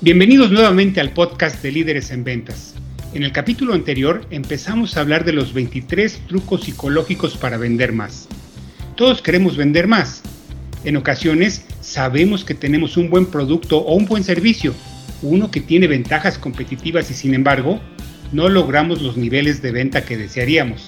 [0.00, 2.74] Bienvenidos nuevamente al podcast de Líderes en Ventas.
[3.14, 8.28] En el capítulo anterior empezamos a hablar de los 23 trucos psicológicos para vender más.
[8.96, 10.22] Todos queremos vender más.
[10.84, 14.74] En ocasiones sabemos que tenemos un buen producto o un buen servicio,
[15.22, 17.80] uno que tiene ventajas competitivas y sin embargo
[18.32, 20.86] no logramos los niveles de venta que desearíamos.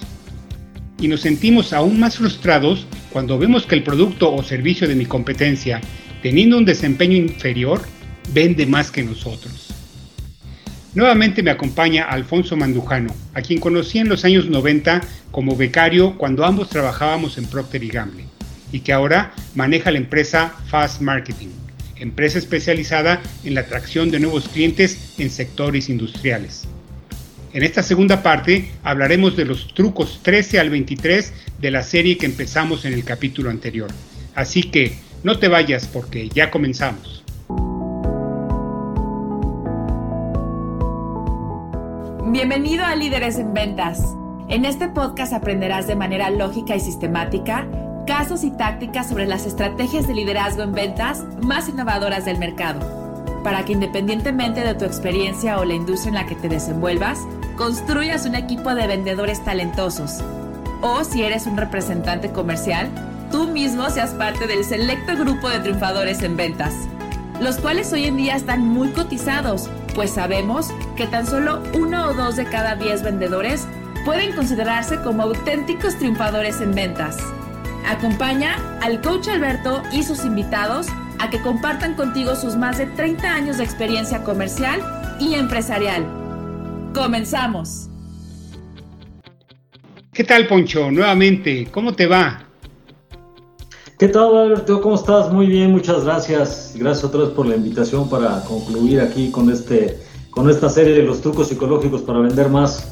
[0.99, 5.05] Y nos sentimos aún más frustrados cuando vemos que el producto o servicio de mi
[5.05, 5.81] competencia,
[6.21, 7.81] teniendo un desempeño inferior,
[8.33, 9.67] vende más que nosotros.
[10.93, 16.43] Nuevamente me acompaña Alfonso Mandujano, a quien conocí en los años 90 como becario cuando
[16.43, 18.25] ambos trabajábamos en Procter Gamble,
[18.71, 21.49] y que ahora maneja la empresa Fast Marketing,
[21.97, 26.67] empresa especializada en la atracción de nuevos clientes en sectores industriales.
[27.53, 32.25] En esta segunda parte hablaremos de los trucos 13 al 23 de la serie que
[32.25, 33.89] empezamos en el capítulo anterior.
[34.35, 37.23] Así que no te vayas porque ya comenzamos.
[42.29, 44.13] Bienvenido a Líderes en Ventas.
[44.49, 47.65] En este podcast aprenderás de manera lógica y sistemática
[48.05, 52.81] casos y tácticas sobre las estrategias de liderazgo en ventas más innovadoras del mercado,
[53.45, 57.19] para que independientemente de tu experiencia o la industria en la que te desenvuelvas,
[57.55, 60.21] construyas un equipo de vendedores talentosos.
[60.81, 62.89] O si eres un representante comercial,
[63.31, 66.73] tú mismo seas parte del selecto grupo de triunfadores en ventas,
[67.39, 72.13] los cuales hoy en día están muy cotizados pues sabemos que tan solo uno o
[72.13, 73.67] dos de cada diez vendedores
[74.05, 77.17] pueden considerarse como auténticos triunfadores en ventas.
[77.83, 80.85] Acompaña al coach Alberto y sus invitados
[81.17, 84.79] a que compartan contigo sus más de 30 años de experiencia comercial
[85.19, 86.05] y empresarial.
[86.93, 87.89] Comenzamos.
[90.13, 90.91] ¿Qué tal, Poncho?
[90.91, 92.46] Nuevamente, ¿cómo te va?
[93.99, 94.79] ¿Qué tal, Alberto?
[94.79, 95.33] ¿Cómo estás?
[95.33, 96.73] Muy bien, muchas gracias.
[96.75, 99.97] Gracias otra vez por la invitación para concluir aquí con, este,
[100.29, 102.87] con esta serie de los trucos psicológicos para vender más.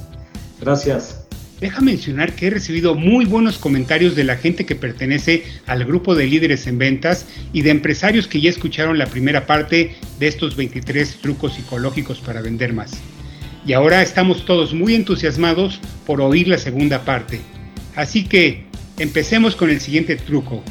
[0.59, 1.27] Gracias.
[1.59, 6.15] Deja mencionar que he recibido muy buenos comentarios de la gente que pertenece al grupo
[6.15, 10.55] de líderes en ventas y de empresarios que ya escucharon la primera parte de estos
[10.55, 12.93] 23 trucos psicológicos para vender más.
[13.63, 17.41] Y ahora estamos todos muy entusiasmados por oír la segunda parte.
[17.95, 18.65] Así que
[18.97, 20.63] empecemos con el siguiente truco,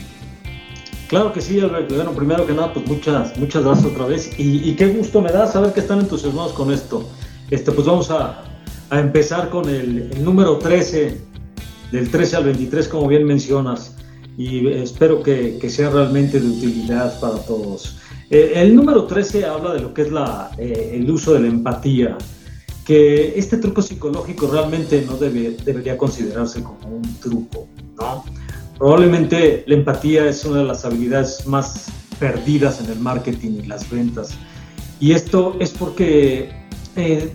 [1.08, 1.94] Claro que sí, Alberto.
[1.94, 4.30] Bueno, primero que nada, pues muchas, muchas gracias otra vez.
[4.38, 7.08] Y, qué gusto me da saber que están entusiasmados con esto.
[7.50, 8.42] Este, pues vamos a,
[8.90, 11.20] a empezar con el, número 13,
[11.92, 13.96] del 13 al 23, como bien mencionas.
[14.36, 17.98] Y espero que, que sea realmente de utilidad para todos.
[18.30, 21.48] Eh, el número 13 habla de lo que es la, eh, el uso de la
[21.48, 22.16] empatía.
[22.84, 28.24] Que este truco psicológico realmente no debe, debería considerarse como un truco, ¿no?
[28.84, 31.86] Probablemente la empatía es una de las habilidades más
[32.18, 34.36] perdidas en el marketing y las ventas.
[35.00, 36.50] Y esto es porque
[36.94, 37.32] eh,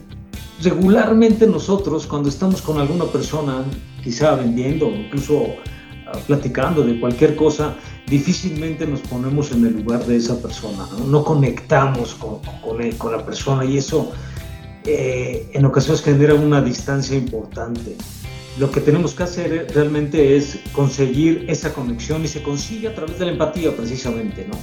[0.62, 3.64] regularmente nosotros cuando estamos con alguna persona,
[4.04, 5.48] quizá vendiendo, incluso
[6.06, 11.24] ah, platicando de cualquier cosa, difícilmente nos ponemos en el lugar de esa persona, no,
[11.24, 14.12] conectamos con, con, la persona y eso
[14.86, 17.96] eh, en ocasiones genera una distancia importante
[18.59, 23.18] lo que tenemos que hacer realmente es conseguir esa conexión y se consigue a través
[23.18, 24.58] de la empatía precisamente, ¿no?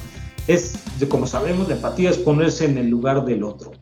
[0.47, 0.75] Es,
[1.09, 3.73] como sabemos, la empatía es ponerse en el lugar del otro,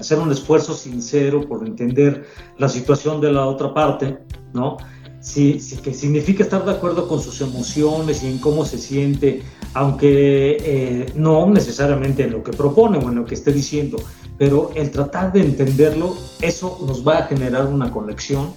[0.00, 2.26] hacer un esfuerzo sincero por entender
[2.58, 4.18] la situación de la otra parte,
[4.52, 4.78] ¿no?
[5.20, 9.42] Sí, sí, que significa estar de acuerdo con sus emociones y en cómo se siente,
[9.74, 13.96] aunque eh, no necesariamente en lo que propone o en lo que esté diciendo,
[14.38, 18.52] pero el tratar de entenderlo, eso nos va a generar una conexión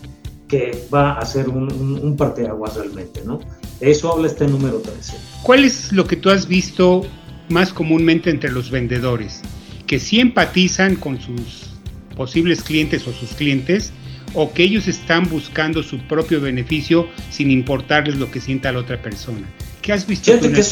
[0.49, 3.39] que va a ser un, un, parteaguas realmente, ¿no?
[3.79, 5.15] Eso habla este número 13.
[5.43, 7.05] ¿Cuál es lo que tú has visto
[7.47, 9.41] más comúnmente entre los vendedores?
[9.87, 11.69] ¿Que sí empatizan con sus
[12.17, 13.93] posibles clientes o sus clientes?
[14.33, 19.01] ¿O que ellos están buscando su propio beneficio sin importarles lo que sienta la otra
[19.01, 19.47] persona?
[19.81, 20.63] ¿Qué has visto tú en que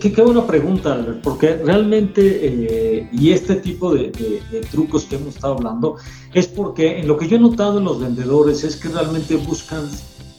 [0.00, 4.10] Qué, qué, buena pregunta, Albert, porque realmente, eh, y este tipo de,
[4.70, 5.96] trucos que hemos estado hablando,
[6.32, 9.86] es porque en lo que yo he notado en los vendedores es que realmente buscan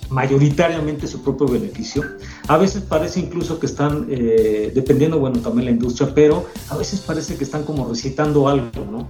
[0.10, 2.04] mayoritariamente su propio beneficio.
[2.48, 7.02] A veces parece incluso que están, eh, dependiendo, bueno, también la industria, pero a veces
[7.02, 9.08] parece que están como recitando algo, ¿no?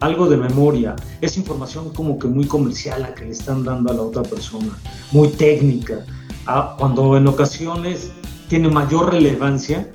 [0.00, 0.96] Algo de memoria.
[1.20, 4.78] Es información como que muy comercial la que le están dando a la otra persona,
[5.12, 6.06] muy técnica.
[6.46, 8.10] Ah, cuando en ocasiones
[8.48, 9.88] tiene mayor relevancia,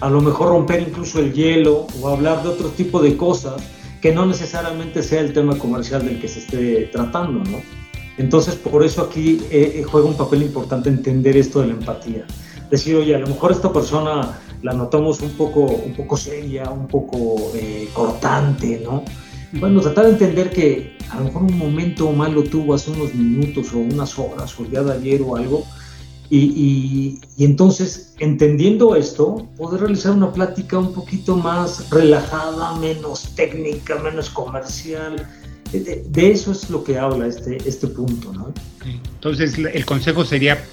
[0.00, 3.62] a lo mejor romper incluso el hielo o hablar de otro tipo de cosas
[4.00, 7.58] que no necesariamente sea el tema comercial del que se esté tratando, ¿no?
[8.16, 12.26] Entonces, por eso aquí eh, eh, juega un papel importante entender esto de la empatía.
[12.70, 16.86] decir, oye, a lo mejor esta persona la notamos un poco, un poco seria, un
[16.86, 19.04] poco eh, cortante, ¿no?
[19.52, 23.72] Bueno, tratar de entender que a lo mejor un momento malo tuvo hace unos minutos
[23.72, 25.64] o unas horas o el día de ayer o algo,
[26.30, 33.96] y, y, entonces, entendiendo esto, poder realizar una plática un poquito más relajada, menos técnica,
[33.98, 35.26] menos comercial.
[35.72, 38.54] De, de, eso es lo que habla este, este punto, ¿no?
[38.84, 40.64] Entonces, el consejo sería,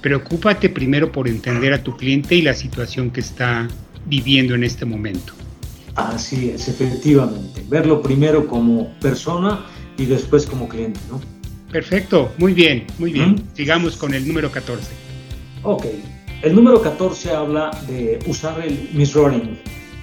[0.00, 3.68] preocúpate primero por entender a tu cliente y la situación que está
[4.06, 5.32] viviendo en este momento.
[5.94, 7.64] Así es, efectivamente.
[7.68, 9.64] Verlo primero como persona
[9.96, 11.20] y después como cliente, ¿no?
[11.74, 13.42] Perfecto, muy bien, muy bien.
[13.52, 14.92] Sigamos con el número 14.
[15.64, 15.86] Ok,
[16.42, 19.58] el número 14 habla de usar el mirroring.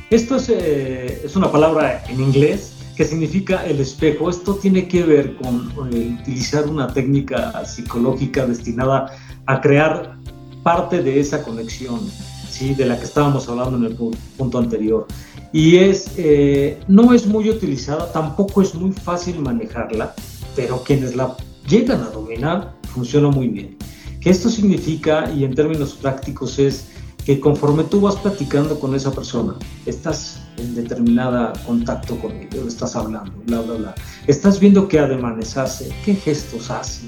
[0.09, 4.29] Esto es, eh, es una palabra en inglés que significa el espejo.
[4.29, 10.17] Esto tiene que ver con eh, utilizar una técnica psicológica destinada a crear
[10.63, 12.01] parte de esa conexión,
[12.49, 12.73] ¿sí?
[12.73, 13.95] de la que estábamos hablando en el
[14.37, 15.07] punto anterior.
[15.53, 20.13] Y es, eh, no es muy utilizada, tampoco es muy fácil manejarla,
[20.53, 21.33] pero quienes la
[21.67, 23.77] llegan a dominar funciona muy bien.
[24.19, 26.87] ¿Qué esto significa, y en términos prácticos, es
[27.25, 29.55] que conforme tú vas platicando con esa persona,
[29.85, 33.95] estás en determinada contacto con ellos, estás hablando, bla, bla, bla,
[34.27, 37.03] estás viendo qué ademanes hace, qué gestos hace,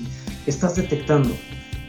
[0.45, 1.29] estás detectando.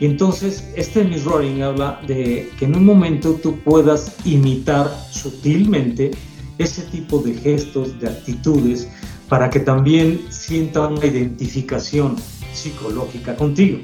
[0.00, 6.10] Y entonces este mirroring habla de que en un momento tú puedas imitar sutilmente
[6.58, 8.88] ese tipo de gestos, de actitudes,
[9.28, 12.16] para que también sientan una identificación
[12.54, 13.78] psicológica contigo.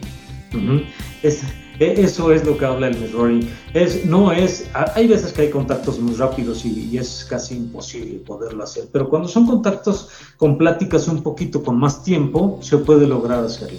[1.23, 1.43] es,
[1.79, 3.49] e, eso es lo que habla el mirroring.
[3.75, 8.65] Es, no es, hay veces que hay contactos muy rápidos y, es casi imposible poderlo
[8.65, 13.45] hacer, pero cuando son contactos con pláticas un poquito con más tiempo, se puede lograr
[13.45, 13.79] hacerlo.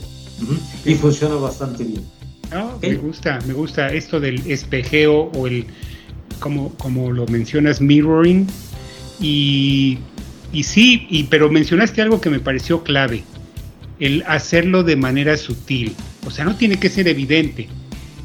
[0.85, 2.03] Y funciona bastante bien.
[2.81, 5.67] Me gusta, me gusta esto del espejeo o el,
[6.39, 8.47] como, como lo mencionas, mirroring.
[9.21, 9.99] Y,
[10.51, 13.23] y sí, y, pero mencionaste algo que me pareció clave,
[14.01, 15.95] el hacerlo de manera sutil.
[16.27, 17.69] O sea, no tiene que ser evidente,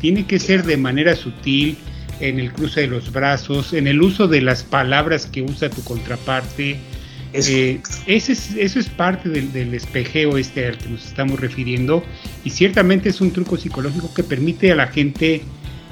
[0.00, 1.76] tiene que ser de manera sutil,
[2.20, 5.82] en el cruce de los brazos, en el uso de las palabras que usa tu
[5.84, 6.78] contraparte.
[7.32, 12.02] Eh, ese es, eso es parte del, del, espejeo este al que nos estamos refiriendo
[12.44, 15.42] y ciertamente es un truco psicológico que permite a la gente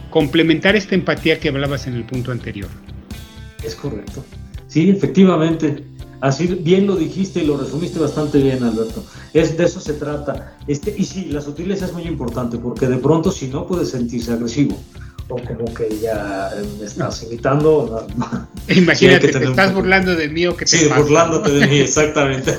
[0.08, 2.70] complementar esta empatía que hablabas en el punto anterior.
[3.62, 4.24] Es correcto.
[4.68, 5.84] Sí, efectivamente.
[6.24, 9.04] Así bien lo dijiste y lo resumiste bastante bien, Alberto.
[9.34, 10.56] Es de eso se trata.
[10.66, 14.32] Este, y sí, la sutileza es muy importante porque de pronto si no puedes sentirse
[14.32, 14.74] agresivo
[15.28, 16.50] o como que ya
[16.80, 18.06] me estás imitando.
[18.68, 22.58] Imagínate, te estás burlando de mí o que te Sí, burlándote de mí, exactamente.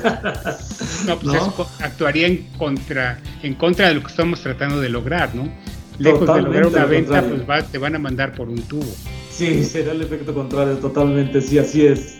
[1.08, 5.34] no, pues eso actuaría en contra, en contra de lo que estamos tratando de lograr,
[5.34, 5.52] ¿no?
[5.98, 8.94] Lejos de lograr una venta, pues te van a mandar por un tubo.
[9.36, 12.16] Sí, será el efecto contrario, totalmente, sí, así es.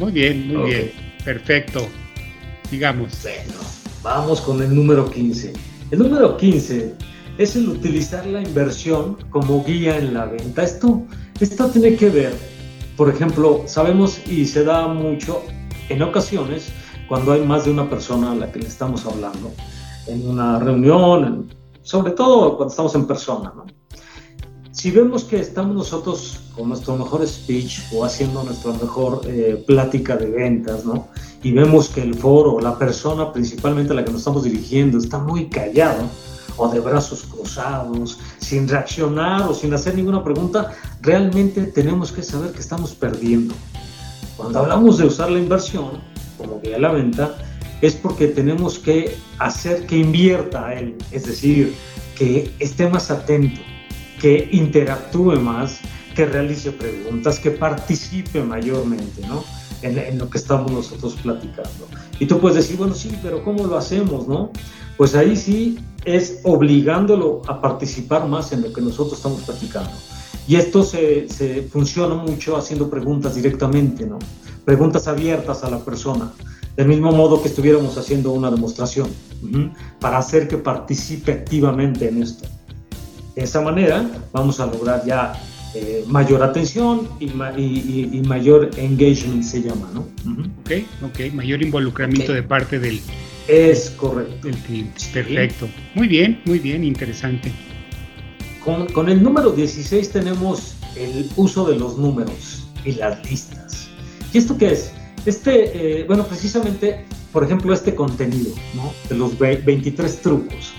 [0.00, 0.92] Muy bien, muy bien.
[1.24, 1.86] Perfecto.
[2.72, 3.22] Digamos.
[3.22, 3.60] Bueno,
[4.02, 5.52] vamos con el número 15.
[5.92, 6.92] El número 15
[7.38, 10.64] es el utilizar la inversión como guía en la venta.
[10.64, 11.04] Esto,
[11.38, 12.32] esto tiene que ver,
[12.96, 15.44] por ejemplo, sabemos y se da mucho
[15.88, 16.72] en ocasiones
[17.06, 19.52] cuando hay más de una persona a la que le estamos hablando,
[20.08, 23.52] en una reunión, sobre todo cuando estamos en persona.
[23.54, 23.66] ¿no?
[24.76, 30.18] Si vemos que estamos nosotros con nuestro mejor speech o haciendo nuestra mejor eh, plática
[30.18, 31.08] de ventas, ¿no?
[31.42, 35.18] Y vemos que el foro, la persona principalmente a la que nos estamos dirigiendo, está
[35.18, 36.02] muy callado
[36.58, 42.52] o de brazos cruzados, sin reaccionar o sin hacer ninguna pregunta, realmente tenemos que saber
[42.52, 43.54] que estamos perdiendo.
[44.36, 46.02] Cuando hablamos de usar la inversión
[46.36, 47.34] como a la venta,
[47.80, 51.74] es porque tenemos que hacer que invierta él, es decir,
[52.14, 53.62] que esté más atento,
[54.20, 55.80] que interactúe más,
[56.14, 59.44] que realice preguntas, que participe mayormente, ¿no?
[59.82, 61.86] En, lo que estamos nosotros platicando.
[62.18, 64.50] Y tú puedes decir, bueno, sí, pero ¿cómo lo hacemos, no?
[64.96, 69.90] Pues ahí sí es obligándolo a participar más en lo que nosotros estamos platicando.
[70.48, 74.18] Y esto se, se funciona mucho haciendo preguntas directamente, ¿no?
[74.64, 76.32] Preguntas abiertas a la persona,
[76.76, 79.08] del mismo modo que estuviéramos haciendo una demostración,
[80.00, 82.48] para hacer que participe activamente en esto.
[83.36, 85.34] De esa manera vamos a lograr ya
[85.74, 90.00] eh, mayor atención y, y, mayor engagement se llama, ¿no?
[90.60, 90.70] Ok,
[91.02, 92.98] ok, mayor involucramiento de parte del...
[93.46, 94.48] Es correcto.
[94.48, 95.02] Del cliente.
[95.12, 95.68] Perfecto.
[95.94, 97.52] Muy bien, muy bien, interesante.
[98.64, 103.88] Con, con, el número 16 tenemos el uso de los números y las listas.
[104.32, 104.92] ¿Y esto qué es?
[105.26, 108.94] Este, eh, bueno, precisamente, por ejemplo, este contenido, ¿no?
[109.10, 110.72] De los 23 trucos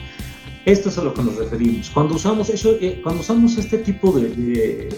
[0.68, 1.90] Esto es a lo que nos referimos.
[1.90, 4.90] Cuando usamos, eso, eh, cuando usamos este tipo de,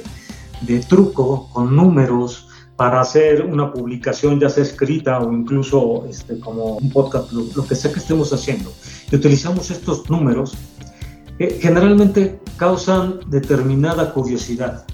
[0.61, 6.77] de, truco con números para hacer una publicación ya sea escrita o incluso este, como
[6.77, 8.73] un podcast, lo, que sea que estemos haciendo,
[9.11, 10.57] y utilizamos estos números,
[11.37, 14.87] eh, generalmente causan determinada curiosidad.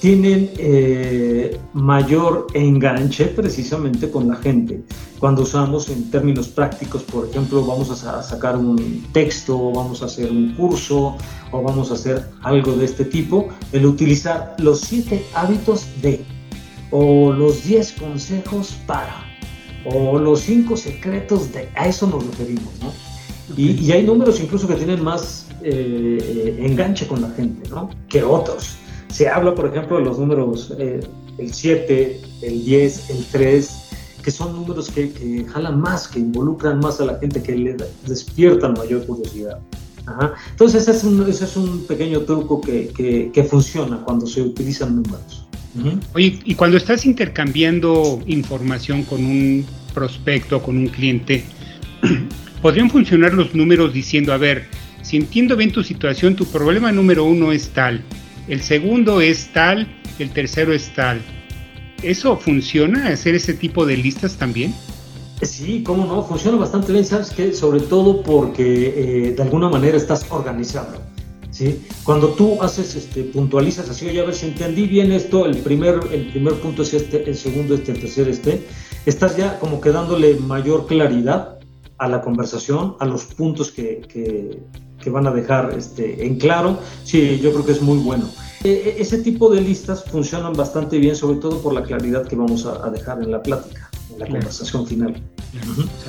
[0.00, 4.84] tienen eh, mayor enganche precisamente con la gente.
[5.22, 10.06] Cuando usamos en términos prácticos, por ejemplo, vamos a, sacar un texto, o vamos a
[10.06, 11.16] hacer un curso,
[11.52, 16.24] o vamos a hacer algo de este tipo, el utilizar los siete hábitos de,
[16.90, 19.14] o los diez consejos para,
[19.84, 22.92] o los cinco secretos de, a eso nos referimos, ¿no?
[23.56, 27.90] Y, hay números incluso que tienen más eh, eh, enganche con la gente, ¿no?
[28.08, 28.74] Que otros.
[29.08, 30.98] Se habla, por ejemplo, de los números eh,
[31.38, 33.81] el 7, el 10, el 3,
[34.22, 37.76] que son números que, jalan más, que involucran más a la gente, que le
[38.06, 39.58] despiertan mayor curiosidad.
[40.50, 42.90] Entonces, ese es, un, ese es un pequeño truco que,
[43.32, 45.46] que, funciona cuando se utilizan números.
[46.14, 49.64] Oye, y cuando estás intercambiando información con un
[49.94, 51.44] prospecto, con un cliente,
[52.62, 54.66] ¿podrían funcionar los números diciendo, a ver,
[55.02, 58.02] si entiendo bien tu situación, tu problema número uno es tal,
[58.48, 59.86] el segundo es tal,
[60.18, 61.20] el tercero es tal.
[62.02, 64.74] ¿Eso funciona, hacer ese tipo de listas también?
[65.42, 67.52] Sí, cómo no, funciona bastante bien, ¿sabes qué?
[67.52, 71.00] Sobre todo porque eh, de alguna manera estás organizando.
[71.50, 71.84] ¿sí?
[72.04, 76.00] Cuando tú haces, este, puntualizas así, oye, a ver si entendí bien esto, el primer,
[76.12, 78.66] el primer punto es este, el segundo este, el tercero este,
[79.06, 81.58] estás ya como que dándole mayor claridad
[81.98, 84.58] a la conversación, a los puntos que,
[85.02, 88.28] que van a dejar este, en claro, sí, yo creo que es muy bueno.
[88.64, 92.36] E, e, ese tipo de listas funcionan bastante bien, sobre todo por la claridad que
[92.36, 95.20] vamos a, dejar en la plática, en la conversación final.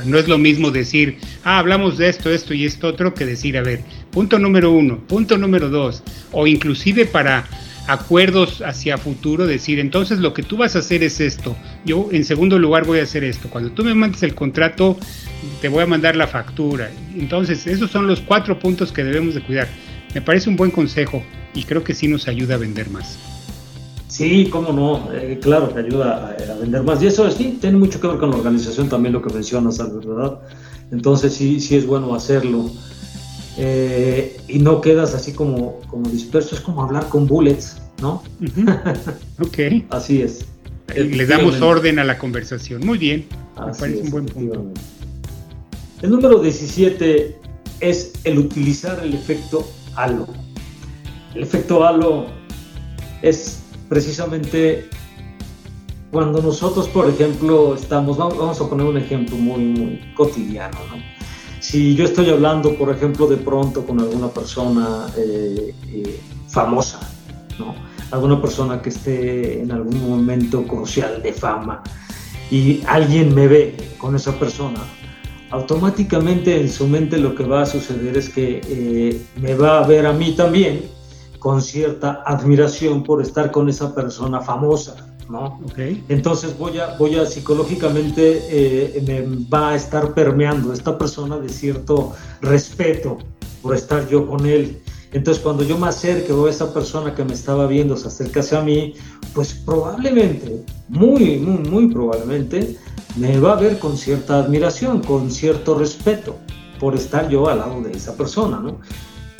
[0.05, 3.57] no es lo mismo decir, ah, hablamos de esto, esto y esto otro, que decir,
[3.57, 3.81] a ver,
[4.11, 7.45] punto número uno, punto número dos, o inclusive para
[7.87, 11.55] acuerdos hacia futuro, decir, entonces lo que tú vas a hacer es esto,
[11.85, 14.95] yo en segundo lugar voy a hacer esto, cuando tú me mandes el contrato,
[15.59, 16.91] te voy a mandar la factura.
[17.15, 19.67] Entonces, esos son los cuatro puntos que debemos de cuidar.
[20.13, 23.17] Me parece un buen consejo y creo que sí nos ayuda a vender más.
[24.07, 27.01] Sí, cómo no, eh, claro que ayuda a, vender más.
[27.01, 30.39] Y eso sí, tiene mucho que ver con la organización también, lo que mencionas, ¿verdad?
[30.91, 32.69] Entonces sí, sí es bueno hacerlo.
[33.57, 38.21] Eh, y no quedas así como, como disperso, es como hablar con bullets, ¿no?
[39.39, 39.85] ok.
[39.89, 40.45] así es.
[40.95, 42.85] Le damos orden a la conversación.
[42.85, 43.25] Muy bien,
[43.65, 44.73] me parece un buen punto.
[46.03, 47.35] El número 17
[47.79, 50.27] es el utilizar el efecto halo.
[51.35, 52.27] El efecto halo
[53.21, 54.89] es precisamente
[56.11, 61.01] cuando nosotros, por ejemplo, estamos, vamos a poner un ejemplo muy, cotidiano, ¿no?
[61.59, 66.99] Si yo estoy hablando, por ejemplo, de pronto con alguna persona eh, eh, famosa,
[67.57, 67.73] ¿no?
[68.11, 71.81] Alguna persona que esté en algún momento crucial de fama
[72.51, 74.81] y alguien me ve con esa persona,
[75.49, 79.87] automáticamente en su mente lo que va a suceder es que eh, me va a
[79.87, 80.81] ver a mí también
[81.43, 84.95] con cierta admiración por estar con esa persona famosa,
[85.27, 85.59] ¿no?
[86.07, 91.49] Entonces voy a, voy a psicológicamente eh, me va a estar permeando esta persona de
[91.49, 93.17] cierto respeto
[93.61, 94.81] por estar yo con él.
[95.11, 98.61] Entonces cuando yo me acerque o esa persona que me estaba viendo se acercase a
[98.61, 98.93] mí,
[99.33, 102.77] pues probablemente, muy, muy, muy probablemente,
[103.17, 106.37] me va a ver con cierta admiración, con cierto respeto
[106.79, 108.79] por estar yo al lado de esa persona, ¿no?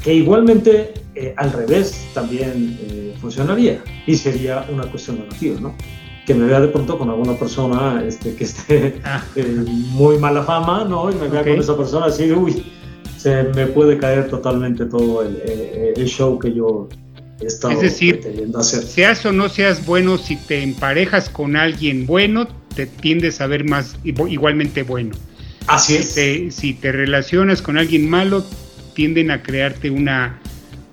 [0.04, 5.76] Que igualmente eh, al revés también eh, funcionaría y sería una cuestión negativa, ¿no?
[6.26, 9.24] Que me vea de pronto con alguna persona este, que esté ah.
[9.36, 11.12] eh, muy mala fama, ¿no?
[11.12, 12.66] Y me vea con esa persona así, uy,
[13.18, 16.90] se me puede caer totalmente todo el, el show que yo
[17.40, 18.22] he estado es decir,
[18.56, 18.84] hacer.
[18.84, 23.66] seas o no seas bueno, si te emparejas con alguien bueno, te tiendes a ver
[23.66, 25.16] más igualmente bueno.
[25.68, 26.56] Así es.
[26.56, 28.44] si te relacionas con alguien malo,
[28.94, 30.40] tienden a crearte una,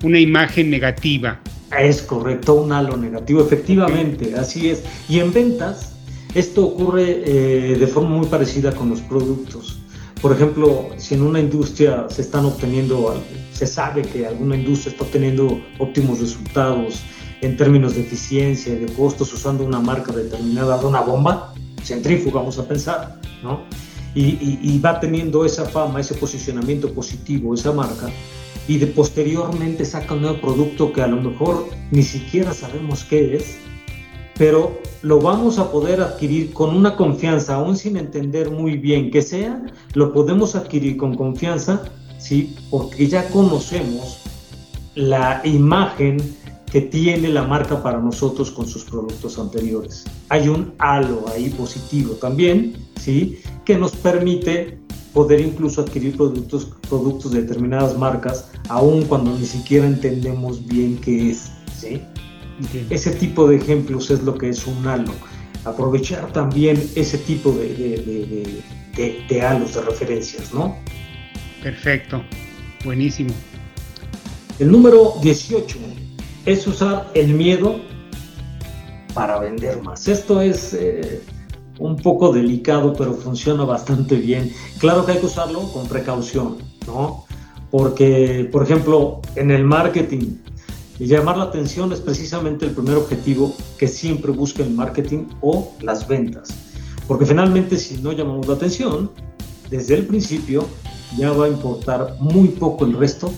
[0.02, 1.40] una imagen negativa.
[1.78, 4.82] Es correcto, un halo negativo, efectivamente, así es.
[5.08, 5.94] Y en ventas,
[6.34, 9.80] esto ocurre eh, de forma muy parecida con los productos.
[10.20, 15.04] Por ejemplo, si en una industria se están obteniendo, se sabe que alguna industria está
[15.04, 17.00] obteniendo óptimos resultados
[17.40, 22.40] en términos de eficiencia y de costos usando una marca determinada de una bomba, centrífuga,
[22.40, 23.62] vamos a pensar, ¿no?
[24.14, 28.10] Y, va teniendo esa fama, ese posicionamiento positivo, esa marca,
[28.66, 33.36] y de posteriormente saca un nuevo producto que a lo mejor ni siquiera sabemos qué
[33.36, 33.58] es,
[34.36, 39.22] pero lo vamos a poder adquirir con una confianza, aún sin entender muy bien qué
[39.22, 39.62] sea,
[39.94, 41.84] lo podemos adquirir con confianza
[42.20, 42.54] ¿sí?
[42.70, 44.18] Porque ya conocemos
[44.94, 46.18] la imagen
[46.70, 50.04] que tiene la marca para nosotros con sus productos anteriores.
[50.28, 53.40] Hay un halo ahí positivo también, ¿sí?
[53.64, 54.78] Que nos permite
[55.12, 61.30] poder incluso adquirir productos, productos de determinadas marcas, aun cuando ni siquiera entendemos bien qué
[61.30, 62.00] es, ¿sí?
[62.90, 65.12] Ese tipo de ejemplos es lo que es un halo.
[65.64, 68.62] Aprovechar también ese tipo de, de,
[68.96, 70.76] de, de halos, de referencias, ¿no?
[71.62, 72.22] Perfecto,
[72.84, 73.34] buenísimo.
[74.58, 75.78] El número 18
[76.46, 77.80] es usar el miedo
[79.14, 80.08] para vender más.
[80.08, 81.22] Esto es eh,
[81.78, 84.52] un poco delicado, pero funciona bastante bien.
[84.78, 87.24] Claro que hay que usarlo con precaución, ¿no?
[87.70, 90.36] Porque, por ejemplo, en el marketing,
[90.98, 96.06] llamar la atención es precisamente el primer objetivo que siempre busca el marketing o las
[96.06, 96.50] ventas.
[97.06, 99.10] Porque finalmente si no llamamos la atención,
[99.70, 100.66] desde el principio
[101.16, 103.32] ya va a importar muy poco el resto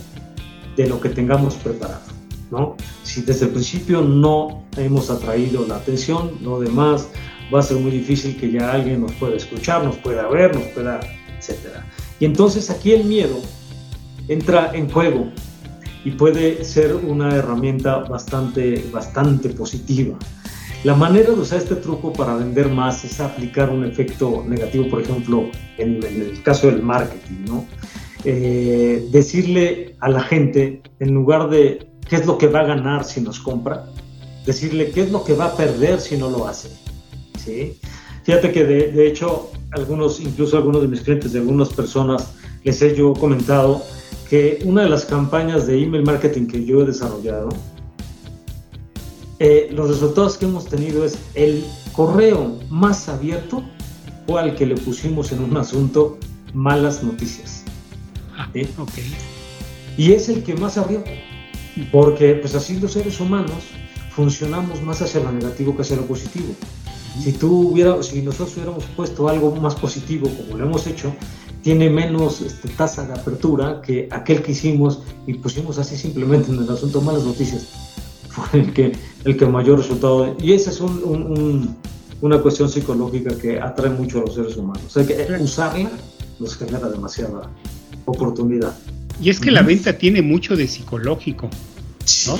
[0.76, 2.11] de lo que tengamos preparado.
[2.52, 2.76] ¿No?
[3.02, 7.08] Si desde el principio no hemos atraído la atención, lo demás
[7.52, 10.64] va a ser muy difícil que ya alguien nos pueda escuchar, nos pueda ver, nos
[10.68, 11.00] pueda,
[11.38, 11.84] etcétera.
[12.20, 13.40] Y entonces aquí el miedo
[14.28, 15.32] entra en juego
[16.04, 20.18] y puede ser una herramienta bastante, bastante positiva.
[20.84, 25.00] La manera de usar este truco para vender más es aplicar un efecto negativo, por
[25.00, 27.64] ejemplo, en, el caso del marketing, ¿no?
[28.24, 33.04] Eh, decirle a la gente, en lugar de qué es lo que va a ganar
[33.04, 33.86] si nos compra,
[34.44, 36.68] decirle qué es lo que va a perder si no lo hace.
[37.42, 37.78] ¿sí?
[38.24, 42.82] Fíjate que de, de hecho, algunos, incluso algunos de mis clientes, de algunas personas, les
[42.82, 43.82] he yo comentado
[44.28, 47.48] que una de las campañas de email marketing que yo he desarrollado,
[49.38, 51.64] eh, los resultados que hemos tenido es el
[51.94, 53.64] correo más abierto
[54.26, 56.18] fue al que le pusimos en un asunto
[56.52, 57.64] malas noticias.
[58.36, 58.50] Ah,
[59.96, 61.02] y es el que más abrió,
[61.90, 63.64] porque pues así los seres humanos
[64.10, 66.54] funcionamos más hacia lo negativo que hacia lo positivo.
[67.22, 71.14] Si tú hubiera, si nosotros hubiéramos puesto algo más positivo como lo hemos hecho,
[71.62, 76.58] tiene menos este, tasa de apertura que aquel que hicimos y pusimos así simplemente en
[76.58, 77.68] el asunto malas noticias
[78.28, 78.92] fue el que,
[79.24, 80.34] el que mayor resultado.
[80.40, 84.82] Y esa es una cuestión psicológica que atrae mucho a los seres humanos.
[84.86, 85.90] O sea, que usarla
[86.38, 87.50] nos genera demasiada
[88.04, 88.74] oportunidad.
[89.20, 91.50] Y es que la venta tiene mucho de psicológico.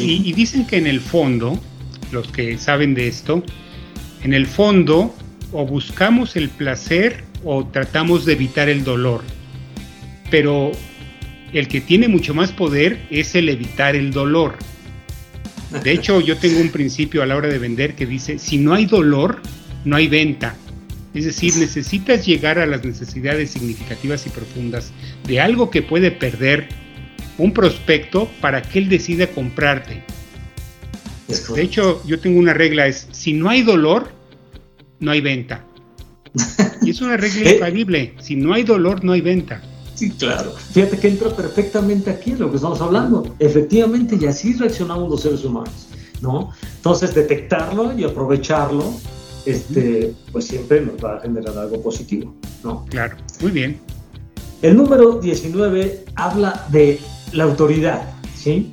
[0.01, 1.59] Y, y, dicen que en el fondo,
[2.11, 3.45] los que saben de esto,
[4.25, 5.15] en el fondo
[5.53, 9.23] o buscamos el placer o tratamos de evitar el dolor.
[10.31, 10.73] Pero
[11.53, 14.57] el que tiene mucho más poder es el evitar el dolor.
[15.85, 18.75] De hecho, yo tengo un principio a la hora de vender que dice, si no
[18.75, 19.41] hay dolor,
[19.85, 20.57] no hay venta.
[21.15, 24.93] Es decir, necesitas llegar a las necesidades significativas y profundas
[25.27, 26.69] de algo que puede perder
[27.39, 30.03] un prospecto para que él decida comprarte.
[31.55, 34.11] De hecho, yo tengo una regla, es, si no hay dolor,
[35.01, 35.65] no hay venta.
[36.83, 37.55] Y es una regla eh.
[37.55, 39.63] infalible, si no hay dolor, no hay venta.
[39.95, 40.53] Sí, claro.
[40.73, 43.35] Fíjate que entra perfectamente aquí en lo que estamos hablando.
[43.39, 45.89] Efectivamente, y así reaccionamos los seres humanos,
[46.21, 46.51] ¿no?
[46.77, 48.95] Entonces, detectarlo y aprovecharlo,
[49.47, 52.85] este, pues siempre nos va a generar algo positivo, ¿no?
[52.87, 53.81] Claro, muy bien.
[54.63, 57.01] El número 19 habla de
[57.33, 58.03] la autoridad,
[58.35, 58.71] ¿sí?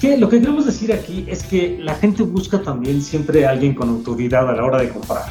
[0.00, 3.74] Que lo que queremos decir aquí es que la gente busca también siempre a alguien
[3.74, 5.24] con autoridad a la hora de comprar.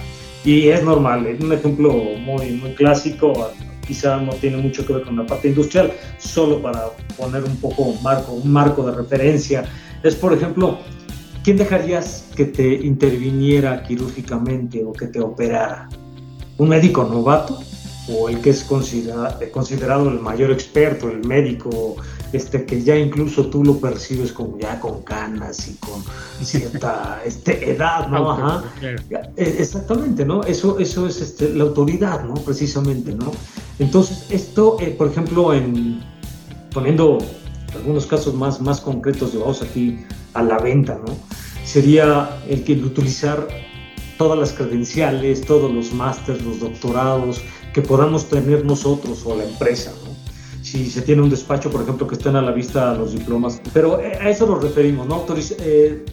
[0.44, 3.52] Y es normal, es un ejemplo muy, muy clásico,
[3.88, 7.84] quizá no tiene mucho que ver con la parte industrial, solo para poner un poco
[7.84, 9.66] un marco, un marco de referencia.
[10.04, 10.80] Es, por ejemplo,
[11.46, 15.88] ¿quién dejarías que te interviniera quirúrgicamente o que te operara?
[16.58, 17.60] ¿Un médico novato?
[18.10, 21.98] ¿O el que es considerado el mayor experto, el médico
[22.34, 26.04] este, que ya incluso tú lo percibes como ya con canas y con
[26.44, 28.32] cierta este, edad, ¿no?
[28.32, 28.64] Ajá.
[28.82, 30.44] E, exactamente, ¿no?
[30.44, 32.34] Eso, eso es este, la autoridad, ¿no?
[32.34, 33.32] Precisamente, ¿no?
[33.78, 36.04] Entonces, esto, eh, por ejemplo, en
[36.74, 37.20] poniendo
[37.76, 40.00] algunos casos más, más concretos, llevados aquí
[40.34, 41.16] a la venta, ¿no?
[41.64, 43.48] Sería el que utilizar
[44.18, 47.42] todas las credenciales, todos los másteres, los doctorados
[47.74, 50.16] que podamos tener nosotros o la empresa, ¿no?
[50.66, 53.62] si se tiene un despacho, por ejemplo, que estén a la vista los diplomas.
[53.72, 55.24] Pero eh, a eso nos referimos, ¿no?
[55.60, 56.04] Eh,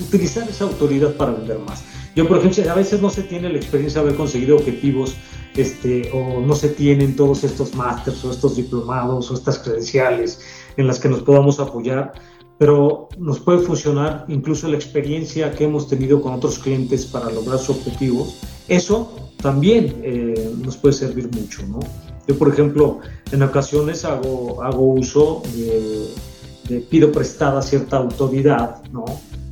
[0.00, 1.84] utilizar esa autoridad para vender más.
[2.16, 5.16] Yo, por ejemplo, a veces no se tiene la experiencia de haber conseguido objetivos
[5.54, 10.40] este, o no se tienen todos estos másters o estos diplomados o estas credenciales
[10.76, 12.12] en las que nos podamos apoyar,
[12.58, 17.58] pero nos puede funcionar incluso la experiencia que hemos tenido con otros clientes para lograr
[17.58, 18.36] sus objetivos.
[18.68, 21.80] Eso también eh, nos puede servir mucho, ¿no?
[22.26, 23.00] Yo, por ejemplo,
[23.32, 29.04] en ocasiones hago, hago uso de, pido prestada cierta autoridad, ¿no?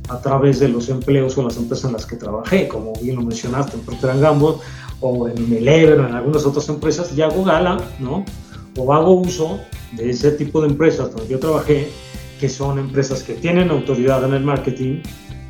[0.09, 3.21] A través de los empleos o las empresas en las que trabajé, como bien lo
[3.21, 4.55] mencionaste, en Procter Gamble
[5.01, 8.25] o en Eleven o en algunas otras empresas, y hago gala, ¿no?
[8.75, 9.59] O hago uso
[9.95, 11.89] de ese tipo de empresas donde yo trabajé,
[12.39, 15.01] que son empresas que tienen autoridad en el marketing,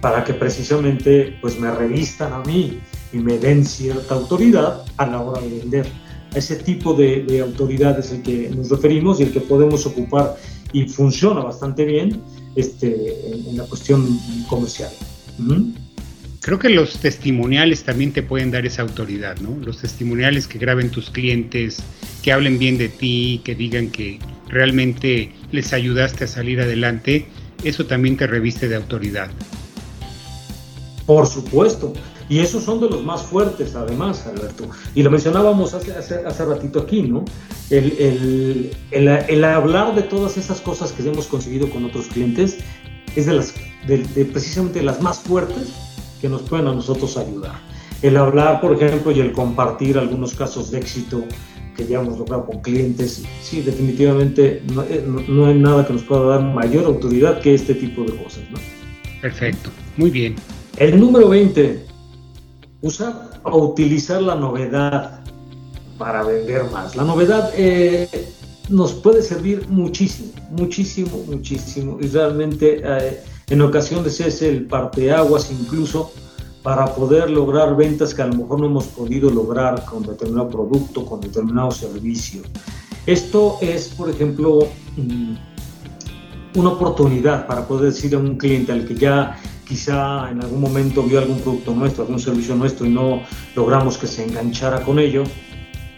[0.02, 2.80] para que precisamente pues me revistan a mí
[3.14, 5.88] y me den cierta autoridad a la hora de vender.
[6.34, 9.86] A ese tipo de, de autoridad es el que nos referimos y el que podemos
[9.86, 10.36] ocupar
[10.74, 12.22] y funciona bastante bien
[12.56, 14.92] este, en, la cuestión comercial.
[16.44, 19.56] Creo que los testimoniales también te pueden dar esa autoridad, ¿no?
[19.64, 21.82] Los testimoniales que graben tus clientes,
[22.22, 27.28] que hablen bien de ti, que digan que realmente les ayudaste a salir adelante,
[27.64, 29.32] eso también te reviste de autoridad.
[31.06, 31.94] Por supuesto.
[32.28, 34.70] Y esos son de los más fuertes, además, Alberto.
[34.96, 37.24] Y lo mencionábamos hace, hace, ratito aquí, ¿no?
[37.70, 42.58] El, el, el, hablar de todas esas cosas que hemos conseguido con otros clientes
[43.16, 43.54] es de las,
[43.88, 45.93] de, precisamente las más fuertes
[46.24, 47.60] que nos pueden a nosotros ayudar.
[48.02, 51.26] El hablar, por ejemplo, y el compartir algunos casos de éxito
[51.76, 55.92] que ya hemos logrado con clientes, sí, definitivamente no, eh, no, no hay nada que
[55.92, 58.58] nos pueda dar mayor autoridad que este tipo de cosas, ¿no?
[59.22, 60.36] Perfecto, muy bien.
[60.78, 61.86] El número 20,
[62.80, 65.20] usar o utilizar la novedad
[65.98, 66.96] para vender más.
[66.96, 68.08] La novedad eh,
[68.70, 71.98] nos puede servir muchísimo, muchísimo, muchísimo.
[72.00, 76.12] Y realmente eh, en ocasiones es el parteaguas incluso
[76.64, 81.06] para poder lograr ventas que a lo mejor no hemos podido lograr con determinado producto,
[81.06, 82.42] con determinado servicio.
[83.06, 85.34] Esto es, por ejemplo, mm,
[86.56, 91.04] una oportunidad para poder decir a un cliente al que ya quizá en algún momento
[91.04, 93.24] vio algún producto nuestro, algún servicio nuestro y no
[93.56, 95.24] logramos que se enganchara con ello,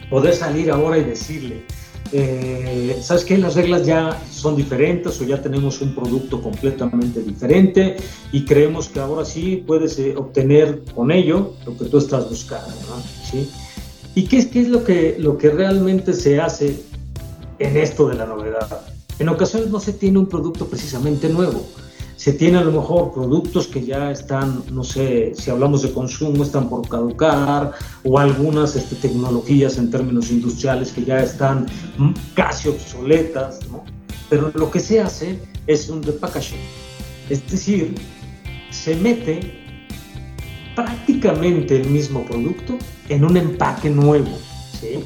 [0.10, 1.65] poder salir ahora y decirle,
[2.11, 3.37] eh, ¿sabes qué?
[3.37, 7.97] Las reglas ya son diferentes o ya tenemos un producto completamente diferente
[8.31, 12.71] y creemos que ahora sí puedes eh, obtener con ello lo que tú estás buscando,
[13.29, 13.49] ¿Sí?
[14.13, 16.79] ¿Y qué es, qué es lo, que, lo que realmente se hace
[17.59, 18.81] en esto de la novedad?
[19.19, 21.65] En ocasiones no se tiene un producto precisamente nuevo,
[22.15, 26.43] se tiene a lo mejor productos que ya están, no sé, si hablamos de consumo,
[26.43, 27.73] están por caducar,
[28.04, 31.65] o algunas este, tecnologías en términos industriales que ya están
[32.34, 33.84] casi obsoletas, ¿no?
[34.30, 36.60] Pero lo que se hace es un repackaging,
[37.30, 37.95] es decir,
[38.71, 39.62] se mete
[40.75, 42.78] prácticamente el mismo producto
[43.10, 44.38] en un empaque nuevo.
[44.80, 44.99] ¿sí?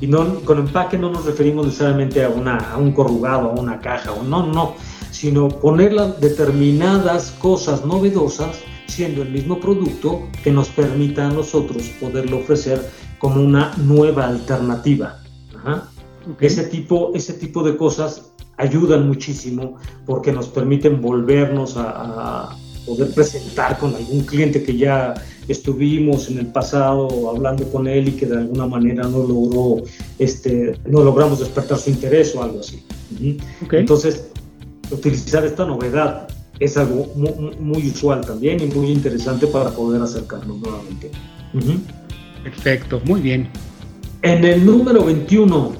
[0.00, 3.80] Y no, con empaque no nos referimos necesariamente a, una, a un corrugado, a una
[3.80, 4.74] caja, o no, no
[5.12, 11.84] sino poner las determinadas cosas novedosas siendo el mismo producto que nos permita a nosotros
[12.00, 12.82] poderlo ofrecer
[13.18, 15.20] como una nueva alternativa.
[16.40, 23.78] Ese, tipo, ese tipo de cosas ayudan muchísimo porque nos permiten volvernos a, poder presentar
[23.78, 25.14] con algún cliente que ya
[25.46, 29.84] estuvimos en el pasado hablando con él y que de alguna manera no logró,
[30.18, 32.82] este, no logramos despertar su interés o algo así.
[33.70, 34.31] Entonces,
[34.92, 36.28] utilizar esta novedad
[36.60, 41.10] es algo muy, usual también y muy interesante para poder acercarnos nuevamente.
[42.44, 43.48] Perfecto, muy bien.
[44.22, 45.72] En el número 21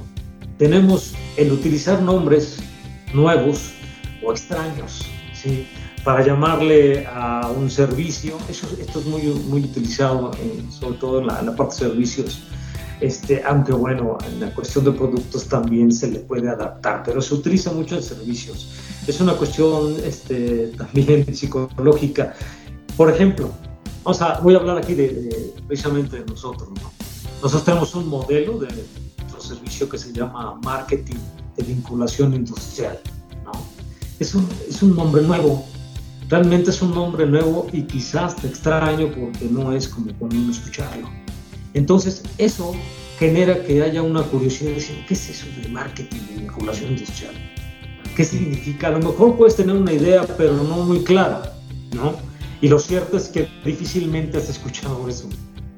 [0.58, 2.58] tenemos el utilizar nombres
[3.14, 3.70] nuevos
[4.24, 5.66] o extraños, ¿sí?
[6.04, 8.36] para llamarle a un servicio.
[8.48, 10.32] Eso, esto es muy, muy utilizado,
[10.70, 12.42] sobre todo en la, en la parte de servicios
[13.02, 17.34] este, aunque bueno, en la cuestión de productos también se le puede adaptar, pero se
[17.34, 18.68] utiliza mucho en servicios.
[19.06, 22.34] Es una cuestión este, también psicológica.
[22.96, 23.50] Por ejemplo,
[24.04, 26.68] vamos a, voy a hablar aquí de, precisamente de nosotros.
[27.42, 31.18] Nosotros tenemos un modelo de nuestro servicio que se llama marketing
[31.56, 33.00] de vinculación industrial.
[33.44, 33.52] ¿no?
[34.20, 35.64] Es, un, es un nombre nuevo,
[36.28, 41.08] realmente es un nombre nuevo y quizás te extraño porque no es como común escucharlo.
[41.74, 42.74] Entonces, eso
[43.18, 47.34] genera que haya una curiosidad de decir, ¿qué es eso de marketing de vinculación industrial?
[48.16, 48.88] ¿Qué significa?
[48.88, 51.54] A lo mejor puedes tener una idea, pero no muy clara,
[51.94, 52.14] ¿no?
[52.60, 55.28] Y lo cierto es que difícilmente has escuchado eso.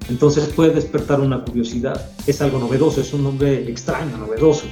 [0.09, 2.11] Entonces puede despertar una curiosidad.
[2.27, 4.67] Es algo novedoso, es un nombre extraño, novedoso.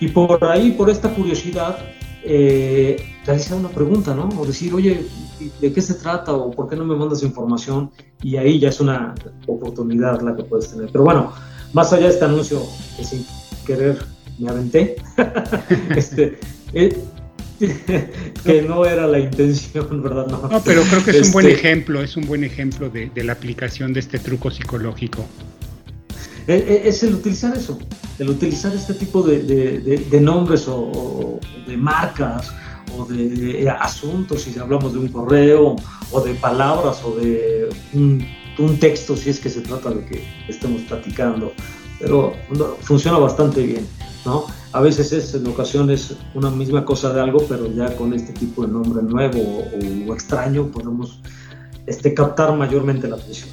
[0.00, 1.78] Y por ahí, por esta curiosidad,
[2.22, 4.28] eh, realizar una pregunta, ¿no?
[4.38, 5.06] O decir, oye,
[5.60, 6.32] ¿de qué se trata?
[6.32, 7.90] ¿O por qué no me mandas información?
[8.22, 9.14] Y ahí ya es una
[9.46, 10.90] oportunidad la que puedes tener.
[10.92, 11.32] Pero bueno,
[11.72, 12.62] más allá de este anuncio
[12.96, 13.26] que sin
[13.66, 13.98] querer
[14.38, 14.96] me aventé,
[15.96, 16.38] este,
[16.72, 16.96] eh,
[18.44, 20.26] que no era la intención, ¿verdad?
[20.26, 23.10] No, no pero creo que es un buen este, ejemplo, es un buen ejemplo de,
[23.14, 25.26] de la aplicación de este truco psicológico.
[26.48, 27.78] Eh, eh, es el utilizar eso,
[28.18, 32.50] el utilizar este tipo de, nombres o, de marcas
[32.96, 35.76] o de asuntos, si hablamos de un correo
[36.10, 38.26] o de palabras o de un,
[38.80, 41.52] texto, si es que se trata de que estemos platicando,
[42.00, 42.34] pero
[42.80, 43.86] funciona bastante bien,
[44.24, 44.46] ¿no?
[44.72, 48.66] A veces es en ocasiones una misma cosa de algo, pero ya con este tipo
[48.66, 49.38] de nombre nuevo
[50.08, 51.20] o, extraño podemos
[51.86, 53.50] este, captar mayormente la atención.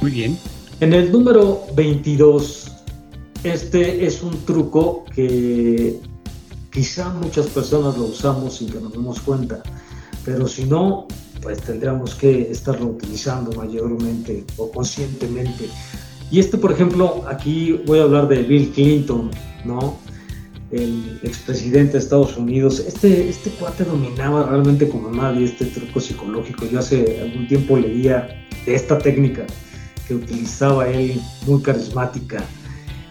[0.00, 0.38] Muy bien.
[0.80, 2.72] En el número 22,
[3.44, 6.00] este es un truco que
[6.72, 9.62] quizá muchas personas lo usamos sin que nos demos cuenta,
[10.24, 11.06] pero si no,
[11.42, 15.68] pues tendríamos que estarlo utilizando mayormente o conscientemente.
[16.32, 19.30] Y este, por ejemplo, aquí voy a hablar de Bill Clinton,
[19.66, 19.98] ¿no?
[20.70, 22.82] El expresidente de Estados Unidos.
[22.88, 26.64] Este, este cuate dominaba realmente como nadie este truco psicológico.
[26.64, 29.44] Yo hace algún tiempo leía de esta técnica
[30.08, 32.42] que utilizaba él, muy carismática.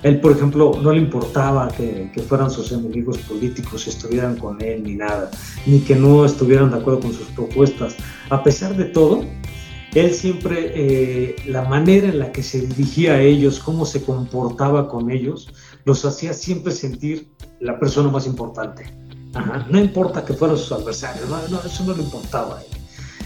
[0.01, 4.81] Él, por ejemplo, no le importaba que, que, fueran sus enemigos políticos, estuvieran con él
[4.81, 5.29] ni nada,
[5.67, 7.97] ni que no estuvieran de acuerdo con sus propuestas.
[8.31, 9.23] A pesar de todo,
[9.93, 14.87] él siempre, eh, la manera en la que se dirigía a ellos, cómo se comportaba
[14.87, 15.49] con ellos,
[15.85, 18.85] los hacía siempre sentir la persona más importante.
[19.69, 21.29] No importa que fueran sus adversarios,
[21.65, 22.67] eso no le importaba a él.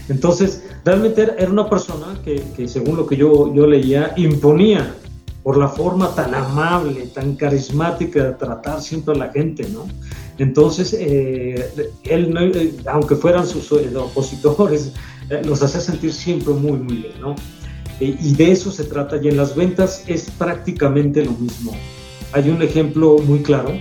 [0.08, 4.94] Entonces, realmente era una persona que, según lo que yo, yo leía, imponía
[5.42, 9.86] por la forma tan amable, tan carismática de tratar siempre a la gente, ¿no?
[10.38, 11.70] Entonces, eh,
[12.04, 14.92] él, eh, aunque fueran sus eh, opositores,
[15.44, 17.34] los hacía sentir siempre muy, muy bien, ¿no?
[17.98, 21.72] y de eso se trata, y en las ventas es prácticamente lo mismo.
[22.32, 23.72] Hay un ejemplo muy claro,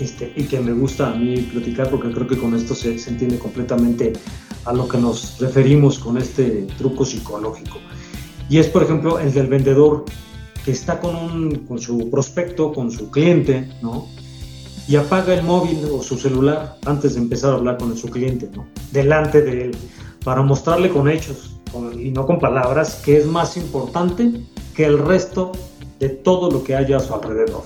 [0.00, 3.10] este, y que me gusta a mí platicar porque creo que con esto se, se
[3.10, 4.12] entiende completamente
[4.64, 7.78] a lo que nos referimos con este truco psicológico.
[8.48, 10.04] Y es, por ejemplo, el del vendedor
[10.64, 14.08] que está con, un, con su prospecto, con su cliente, ¿no?
[14.88, 18.50] Y apaga el móvil o su celular antes de empezar a hablar con su cliente,
[18.54, 18.66] ¿no?
[18.90, 19.76] Delante de él,
[20.24, 21.56] para mostrarle con hechos
[21.98, 24.32] y no con palabras que es más importante
[24.74, 25.52] que el resto
[26.00, 27.64] de todo lo que haya a su alrededor.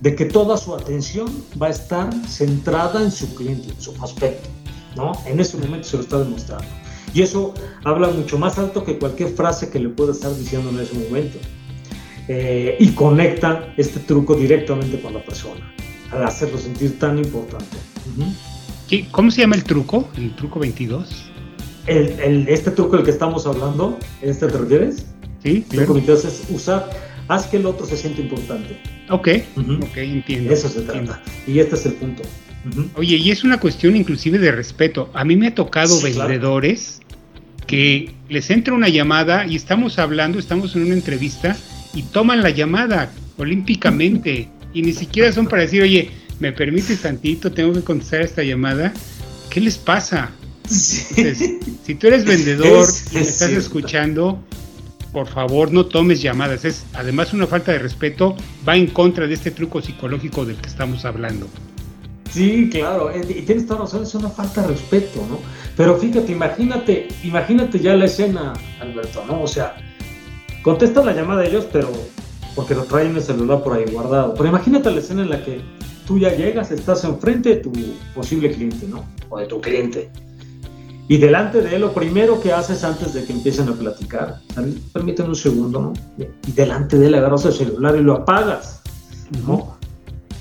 [0.00, 1.28] De que toda su atención
[1.60, 4.48] va a estar centrada en su cliente, en su prospecto.
[4.96, 5.12] ¿no?
[5.26, 6.64] En ese momento se lo está demostrando.
[7.12, 10.80] Y eso habla mucho más alto que cualquier frase que le pueda estar diciendo en
[10.80, 11.38] ese momento.
[12.28, 15.74] Eh, y conecta este truco directamente con la persona,
[16.12, 17.76] al hacerlo sentir tan importante.
[19.10, 20.08] ¿Cómo se llama el truco?
[20.16, 21.29] ¿El truco 22?
[21.90, 25.06] El, este truco del que estamos hablando, ¿este te refieres?
[25.42, 25.64] Sí.
[25.72, 26.88] El truco 22 es usar,
[27.26, 28.80] haz que el otro se sienta importante.
[29.08, 30.52] Ok, ok, entiendo.
[30.52, 31.20] Eso se trata.
[31.48, 32.22] Y este es el punto.
[32.94, 35.10] Oye, y es una cuestión inclusive de respeto.
[35.14, 37.00] A mí me ha tocado vendedores
[37.66, 41.56] que les entra una llamada y estamos hablando, estamos en una entrevista
[41.92, 47.50] y toman la llamada olímpicamente y ni siquiera son para decir, oye, ¿me permites tantito?
[47.50, 48.92] Tengo que contestar esta llamada.
[49.50, 50.30] ¿Qué les pasa?
[50.70, 54.42] Si tú eres vendedor y me estás escuchando,
[55.12, 56.64] por favor no tomes llamadas.
[56.64, 60.68] Es además una falta de respeto, va en contra de este truco psicológico del que
[60.68, 61.48] estamos hablando.
[62.30, 65.40] Sí, claro, eh, y tienes toda razón, es una falta de respeto, ¿no?
[65.76, 69.42] Pero fíjate, imagínate, imagínate ya la escena, Alberto, ¿no?
[69.42, 69.74] O sea,
[70.62, 71.90] contesta la llamada de ellos, pero
[72.54, 74.34] porque lo traen el celular por ahí guardado.
[74.34, 75.60] Pero imagínate la escena en la que
[76.06, 77.72] tú ya llegas, estás enfrente de tu
[78.14, 79.04] posible cliente, ¿no?
[79.28, 80.08] O de tu cliente.
[81.10, 84.40] Y delante de él, lo primero que haces antes de que empiecen a platicar,
[84.92, 85.92] permíteme un segundo, ¿no?
[86.46, 88.80] Y delante de él agarras el celular y lo apagas,
[89.44, 89.76] ¿no?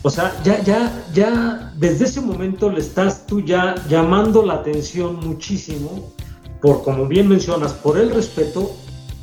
[0.04, 5.16] O sea, ya, ya, ya desde ese momento le estás tú ya llamando la atención
[5.16, 6.14] muchísimo
[6.62, 8.70] por, como bien mencionas, por el respeto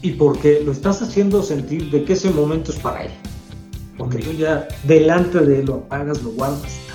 [0.03, 3.13] y porque lo estás haciendo sentir de que ese momento es para él.
[3.97, 6.86] Porque tú ya delante de él lo apagas, lo guardas.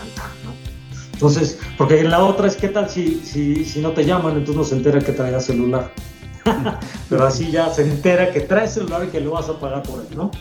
[1.21, 4.55] Entonces, porque en la otra es, ¿qué tal si, si, si no te llaman, entonces
[4.55, 5.91] no se entera que trae celular?
[7.09, 9.99] Pero así ya se entera que trae celular y que lo vas a pagar por
[9.99, 10.31] él, ¿no?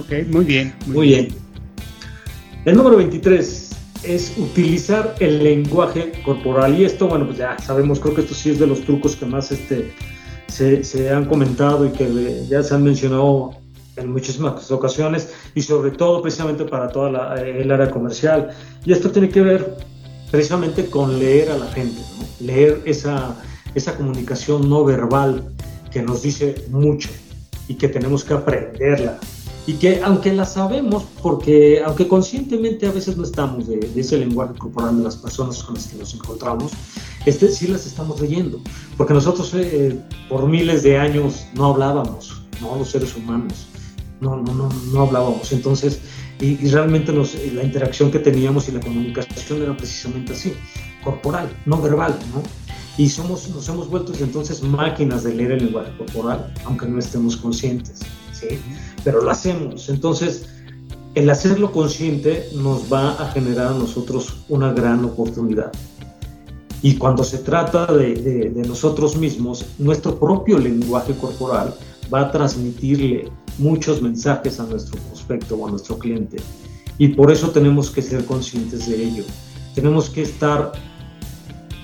[0.00, 0.74] Ok, muy bien.
[0.86, 1.28] Muy, bien.
[2.64, 3.70] El número 23
[4.02, 6.80] es utilizar el lenguaje corporal.
[6.80, 9.26] Y esto, bueno, pues ya sabemos, creo que esto sí es de los trucos que
[9.26, 9.92] más este,
[10.48, 13.50] se, han comentado y que ya se han mencionado
[13.96, 18.52] en muchísimas ocasiones y sobre todo precisamente para toda el área comercial.
[18.86, 19.93] Y esto tiene que ver
[20.34, 22.02] precisamente con leer a la gente,
[22.40, 23.36] leer esa,
[23.76, 25.44] esa comunicación no verbal
[25.92, 27.08] que nos dice mucho
[27.68, 29.20] y que tenemos que aprenderla
[29.64, 34.54] y que aunque la sabemos, porque aunque conscientemente a veces no estamos de, ese lenguaje
[34.58, 36.72] corporal de las personas con las que nos encontramos,
[37.26, 38.60] este, sí las estamos leyendo,
[38.96, 39.96] porque nosotros eh,
[40.28, 42.74] por miles de años no hablábamos, ¿no?
[42.74, 43.68] los seres humanos,
[44.20, 45.52] no, no, no, no hablábamos.
[45.52, 46.00] Entonces,
[46.40, 50.52] y, realmente nos, la interacción que teníamos y la comunicación era precisamente así,
[51.02, 52.42] corporal, no verbal, ¿no?
[52.96, 57.36] Y somos, nos hemos vuelto entonces máquinas de leer el lenguaje corporal, aunque no estemos
[57.36, 58.00] conscientes,
[58.32, 58.58] ¿sí?
[59.02, 59.88] Pero lo hacemos.
[59.88, 60.46] Entonces,
[61.14, 65.72] el hacerlo consciente nos va a generar a nosotros una gran oportunidad.
[66.82, 71.74] Y cuando se trata de, de, de nosotros mismos, nuestro propio lenguaje corporal
[72.12, 76.38] va a transmitirle muchos mensajes a nuestro prospecto o a nuestro cliente.
[76.98, 79.24] Y por eso tenemos que ser conscientes de ello.
[79.74, 80.72] Tenemos que estar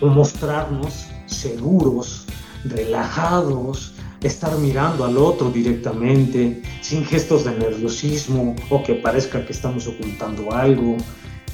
[0.01, 2.27] o mostrarnos seguros,
[2.65, 9.87] relajados, estar mirando al otro directamente, sin gestos de nerviosismo o que parezca que estamos
[9.87, 10.97] ocultando algo.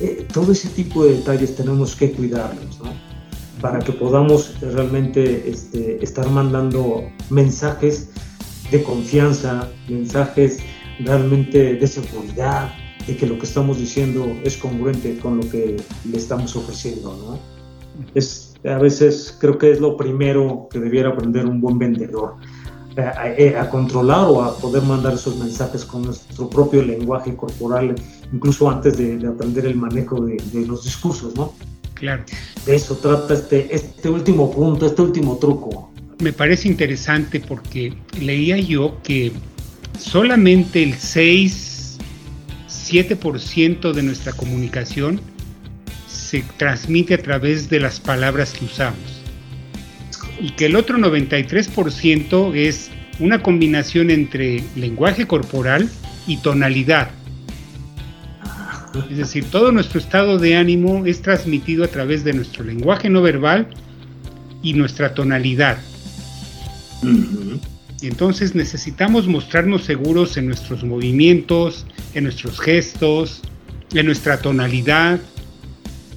[0.01, 2.93] Eh, todo ese tipo de detalles tenemos que cuidarlos, ¿no?
[3.61, 8.11] Para que podamos realmente este, estar mandando mensajes
[8.71, 10.59] de confianza, mensajes
[11.01, 12.73] realmente de seguridad,
[13.07, 15.77] de que lo que estamos diciendo es congruente con lo que
[16.11, 17.39] le estamos ofreciendo, ¿no?
[18.15, 22.35] Es, a veces creo que es lo primero que debiera aprender un buen vendedor,
[22.97, 27.95] a, a, controlar o a poder mandar esos mensajes con nuestro propio lenguaje corporal,
[28.33, 31.53] incluso antes de, de aprender el manejo de, de, los discursos, ¿no?
[31.95, 32.25] Claro.
[32.65, 38.57] De eso trata este, este último punto, este último truco me parece interesante porque leía
[38.57, 39.33] yo que
[39.99, 41.99] solamente el 6,
[42.69, 45.21] 7% de nuestra comunicación
[46.09, 49.23] se transmite a través de las palabras que usamos.
[50.41, 55.89] Y que el otro 93% es una combinación entre lenguaje corporal
[56.27, 57.11] y tonalidad.
[59.11, 63.21] Es decir, todo nuestro estado de ánimo es transmitido a través de nuestro lenguaje no
[63.21, 63.69] verbal
[64.63, 65.79] y nuestra tonalidad.
[68.03, 73.43] Entonces necesitamos mostrarnos seguros en nuestros movimientos, en nuestros gestos,
[73.95, 75.21] en nuestra tonalidad,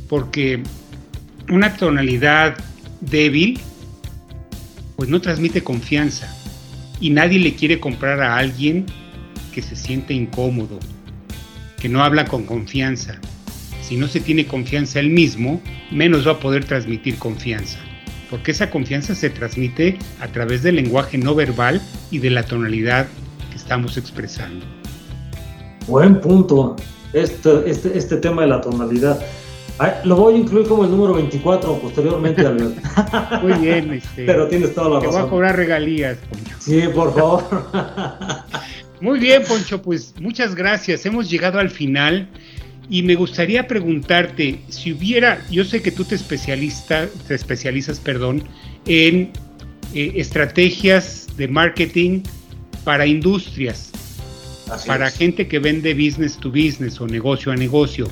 [0.07, 0.61] porque
[1.49, 2.57] una tonalidad
[3.01, 3.59] débil
[4.97, 6.35] pues no transmite confianza
[6.99, 8.85] y nadie le quiere comprar a alguien
[9.53, 10.79] que se siente incómodo,
[11.79, 13.19] que no habla con confianza.
[13.81, 17.79] Si no se tiene confianza él mismo, menos va a poder transmitir confianza
[18.29, 23.07] porque esa confianza se transmite a través del lenguaje no verbal y de la tonalidad
[23.49, 24.65] que estamos expresando.
[25.87, 26.75] Buen punto,
[27.13, 29.19] este, este, este tema de la tonalidad.
[30.03, 32.43] lo voy a incluir como el número 24 posteriormente,
[33.41, 35.11] Muy bien, este, pero tienes toda la razón.
[35.11, 36.55] Te voy a cobrar regalías, Poncho.
[36.59, 37.43] Sí, por favor.
[39.01, 41.05] Muy bien, Poncho, pues muchas gracias.
[41.05, 42.27] Hemos llegado al final
[42.89, 48.43] y me gustaría preguntarte si hubiera, yo sé que tú te, especialista, te especializas perdón,
[48.87, 49.31] en
[49.93, 52.21] eh, estrategias de marketing
[52.83, 53.91] para industrias,
[54.87, 58.07] para gente que vende business to business o negocio a negocio.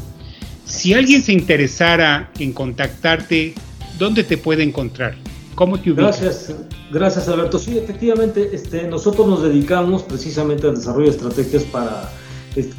[0.65, 3.55] Si alguien se interesara en contactarte,
[3.97, 5.15] ¿dónde te puede encontrar?
[5.55, 6.21] ¿Cómo te ubicas?
[6.21, 6.55] Gracias,
[6.91, 7.57] gracias Alberto.
[7.57, 12.11] Sí, efectivamente, este, nosotros nos dedicamos precisamente al desarrollo de estrategias para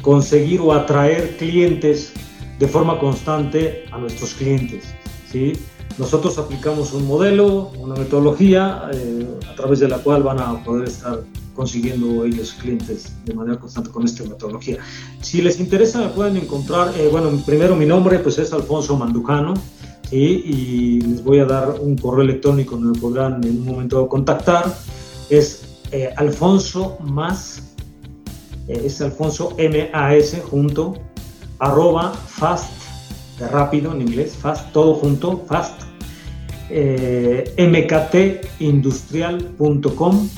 [0.01, 2.13] conseguir o atraer clientes
[2.59, 4.93] de forma constante a nuestros clientes.
[5.31, 5.53] ¿sí?
[5.97, 10.87] Nosotros aplicamos un modelo, una metodología eh, a través de la cual van a poder
[10.87, 11.23] estar
[11.55, 14.77] consiguiendo ellos clientes de manera constante con esta metodología.
[15.21, 19.55] Si les interesa, me pueden encontrar, eh, bueno, primero mi nombre pues es Alfonso Mandujano,
[20.09, 20.41] ¿sí?
[20.45, 24.73] y les voy a dar un correo electrónico donde podrán en un momento contactar.
[25.29, 27.61] Es eh, alfonso más
[28.69, 30.93] es Alfonso M-A-S junto,
[31.57, 32.71] arroba fast,
[33.39, 35.81] de rápido en inglés, fast, todo junto, fast,
[36.69, 40.29] eh, mktindustrial.com,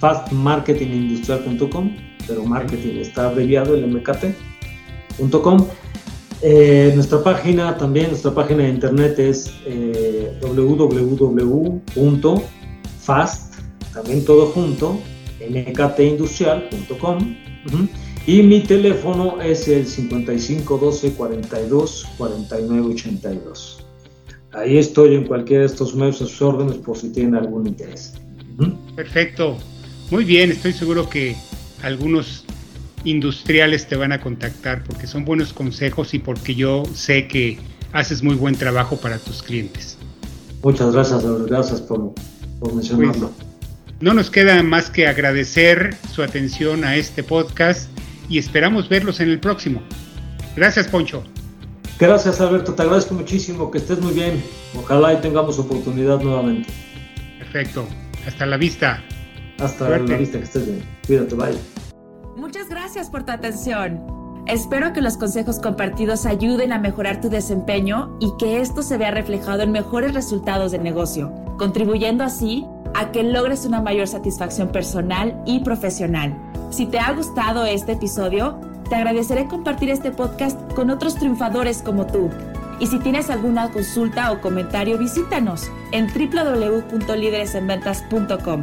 [0.00, 1.96] fastmarketingindustrial.com,
[2.26, 5.66] pero marketing está abreviado el mkt.com.
[6.42, 11.84] Eh, nuestra página también, nuestra página de internet es eh, www.fast,
[13.94, 14.98] también todo junto,
[15.50, 17.36] mktindustrial.com
[18.26, 23.84] y mi teléfono es el 55 12 42 49 82.
[24.52, 28.14] Ahí estoy en cualquiera de estos medios a sus órdenes por si tienen algún interés.
[28.94, 29.58] Perfecto.
[30.10, 31.36] Muy bien, estoy seguro que
[31.82, 32.44] algunos
[33.04, 37.58] industriales te van a contactar porque son buenos consejos y porque yo sé que
[37.92, 39.98] haces muy buen trabajo para tus clientes.
[40.62, 42.14] Muchas gracias, gracias por,
[42.58, 43.30] por mencionarlo.
[43.30, 43.53] Pues,
[44.04, 47.88] no nos queda más que agradecer su atención a este podcast
[48.28, 49.80] y esperamos verlos en el próximo.
[50.54, 51.24] Gracias, Poncho.
[51.98, 52.74] Gracias, Alberto.
[52.74, 53.70] Te agradezco muchísimo.
[53.70, 54.44] Que estés muy bien.
[54.76, 56.68] Ojalá y tengamos oportunidad nuevamente.
[57.38, 57.88] Perfecto.
[58.26, 59.02] Hasta la vista.
[59.58, 60.36] Hasta la vista.
[60.36, 60.84] Que estés bien.
[61.06, 61.34] Cuídate.
[61.34, 61.58] Bye.
[62.36, 64.04] Muchas gracias por tu atención.
[64.46, 69.12] Espero que los consejos compartidos ayuden a mejorar tu desempeño y que esto se vea
[69.12, 75.40] reflejado en mejores resultados de negocio, contribuyendo así a que logres una mayor satisfacción personal
[75.46, 76.34] y profesional.
[76.70, 82.06] Si te ha gustado este episodio, te agradeceré compartir este podcast con otros triunfadores como
[82.06, 82.30] tú.
[82.80, 88.62] Y si tienes alguna consulta o comentario, visítanos en www.lideresenventas.com.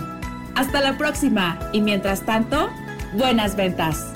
[0.55, 2.67] Hasta la próxima y mientras tanto,
[3.17, 4.11] buenas ventas.